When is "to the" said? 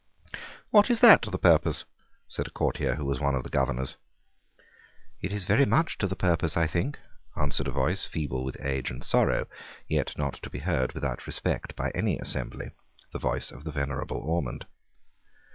1.21-1.37, 5.99-6.15